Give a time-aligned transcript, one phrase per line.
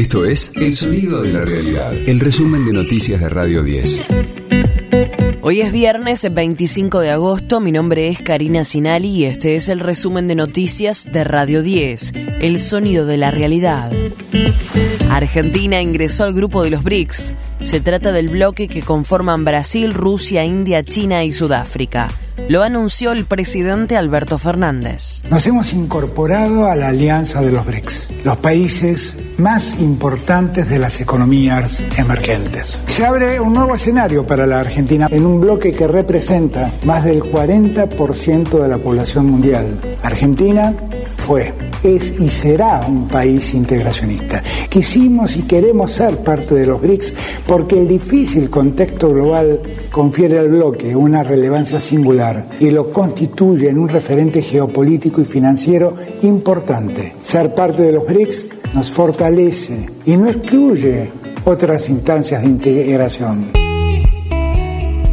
[0.00, 4.00] Esto es El Sonido de la Realidad, el resumen de noticias de Radio 10.
[5.42, 9.78] Hoy es viernes 25 de agosto, mi nombre es Karina Sinali y este es el
[9.78, 13.92] resumen de noticias de Radio 10, El Sonido de la Realidad.
[15.10, 17.34] Argentina ingresó al grupo de los BRICS.
[17.60, 22.08] Se trata del bloque que conforman Brasil, Rusia, India, China y Sudáfrica.
[22.48, 25.22] Lo anunció el presidente Alberto Fernández.
[25.28, 31.00] Nos hemos incorporado a la alianza de los BRICS, los países más importantes de las
[31.00, 32.82] economías emergentes.
[32.86, 37.22] Se abre un nuevo escenario para la Argentina en un bloque que representa más del
[37.22, 39.80] 40% de la población mundial.
[40.02, 40.74] Argentina
[41.16, 44.42] fue, es y será un país integracionista.
[44.68, 47.14] Quisimos y queremos ser parte de los BRICS
[47.46, 53.78] porque el difícil contexto global confiere al bloque una relevancia singular y lo constituye en
[53.78, 57.14] un referente geopolítico y financiero importante.
[57.22, 61.10] Ser parte de los BRICS nos fortalece y no excluye
[61.44, 63.50] otras instancias de integración.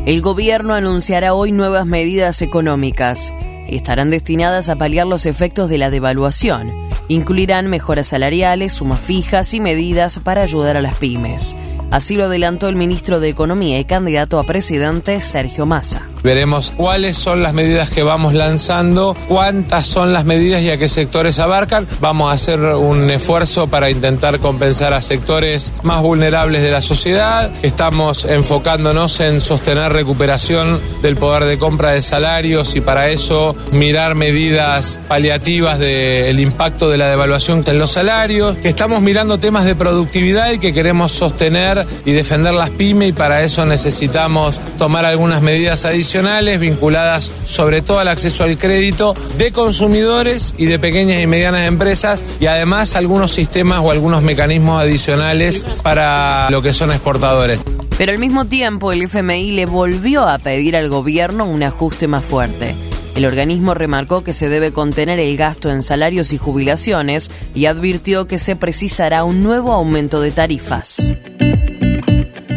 [0.06, 3.34] El gobierno anunciará hoy nuevas medidas económicas.
[3.68, 6.72] Estarán destinadas a paliar los efectos de la devaluación.
[7.10, 11.58] Incluirán mejoras salariales, sumas fijas y medidas para ayudar a las pymes.
[11.90, 16.08] Así lo adelantó el ministro de Economía y candidato a presidente Sergio Massa.
[16.22, 20.90] Veremos cuáles son las medidas que vamos lanzando, cuántas son las medidas y a qué
[20.90, 21.88] sectores abarcan.
[22.02, 27.50] Vamos a hacer un esfuerzo para intentar compensar a sectores más vulnerables de la sociedad.
[27.62, 34.16] Estamos enfocándonos en sostener recuperación del poder de compra de salarios y para eso mirar
[34.16, 38.58] medidas paliativas del impacto de la devaluación en los salarios.
[38.64, 43.44] Estamos mirando temas de productividad y que queremos sostener y defender las pymes y para
[43.44, 50.54] eso necesitamos tomar algunas medidas adicionales vinculadas sobre todo al acceso al crédito de consumidores
[50.58, 56.50] y de pequeñas y medianas empresas y además algunos sistemas o algunos mecanismos adicionales para
[56.50, 57.60] lo que son exportadores.
[57.98, 62.24] Pero al mismo tiempo el FMI le volvió a pedir al gobierno un ajuste más
[62.24, 62.76] fuerte.
[63.16, 68.28] El organismo remarcó que se debe contener el gasto en salarios y jubilaciones y advirtió
[68.28, 71.16] que se precisará un nuevo aumento de tarifas.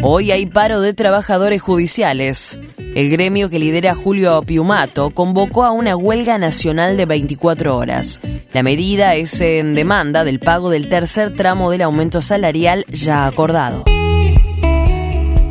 [0.02, 2.58] Hoy hay paro de trabajadores judiciales.
[2.78, 8.18] El gremio que lidera Julio Piumato convocó a una huelga nacional de 24 horas.
[8.54, 13.84] La medida es en demanda del pago del tercer tramo del aumento salarial ya acordado.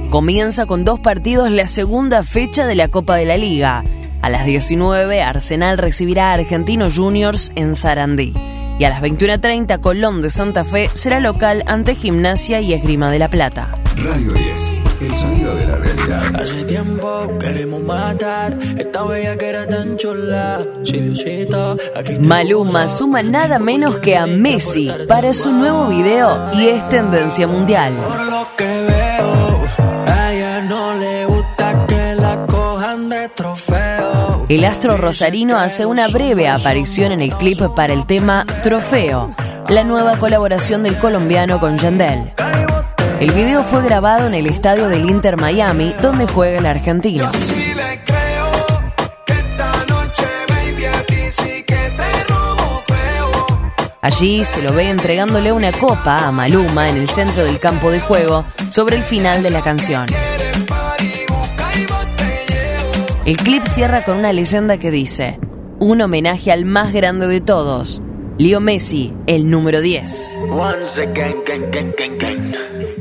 [0.09, 3.83] Comienza con dos partidos la segunda fecha de la Copa de la Liga.
[4.23, 8.33] A las 19, Arsenal recibirá a Argentinos Juniors en Sarandí.
[8.79, 13.19] Y a las 21.30, Colón de Santa Fe será local ante Gimnasia y Esgrima de
[13.19, 13.75] la Plata.
[14.03, 16.35] Radio 10, el sonido de la realidad.
[16.41, 20.65] Hace tiempo queremos matar esta bella que era tan chula.
[20.83, 26.51] Si Diosito, aquí te Maluma suma nada menos que a Messi para su nuevo video
[26.53, 27.93] y es tendencia mundial.
[27.93, 29.59] Por lo que veo,
[30.05, 34.45] a ella no le gusta que la cojan de trofeo.
[34.47, 39.35] El astro rosarino hace una breve aparición en el clip para el tema Trofeo,
[39.67, 42.31] la nueva colaboración del colombiano con Yandel.
[43.19, 47.29] El video fue grabado en el estadio del Inter Miami, donde juega el argentino.
[54.01, 57.99] Allí se lo ve entregándole una copa a Maluma en el centro del campo de
[57.99, 60.05] juego sobre el final de la canción.
[63.25, 65.41] El clip cierra con una leyenda que dice,
[65.77, 68.01] un homenaje al más grande de todos,
[68.39, 70.37] Leo Messi, el número 10.
[70.49, 72.55] Once again, gang, gang, gang, gang.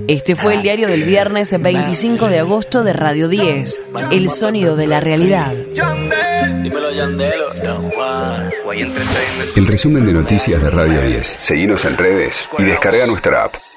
[0.08, 4.88] Este fue el diario del viernes 25 de agosto de Radio 10, El Sonido de
[4.88, 5.54] la Realidad.
[9.54, 11.24] El resumen de noticias de Radio 10.
[11.24, 13.67] Seguimos en redes y descarga nuestra app.